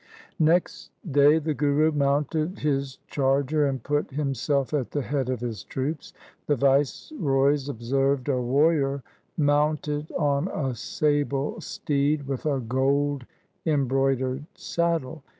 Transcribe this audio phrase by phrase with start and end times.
[0.39, 5.63] Next day the Guru mounted his charger, and put himself at the head of his
[5.63, 6.11] troops.
[6.47, 9.03] The viceroys observed a warrior
[9.37, 13.27] mounted on a sable steed with a gold
[13.67, 15.21] embroidered saddle.